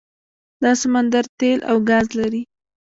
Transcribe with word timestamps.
دا 0.61 0.71
سمندر 0.81 1.25
تیل 1.39 1.59
او 1.69 1.77
ګاز 1.89 2.07
لري. 2.19 2.41